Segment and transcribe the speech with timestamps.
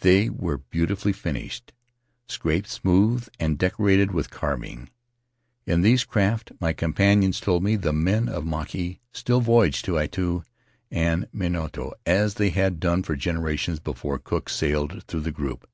[0.00, 1.72] They were beautifully finished—
[2.28, 4.90] scraped smooth and decorated with carving.
[5.64, 10.44] In these craft, my companion told me, the men of Mauke still voyage to Atiu
[10.90, 15.66] and Mitiaro, as they had done for generations before Cook sailed through the group.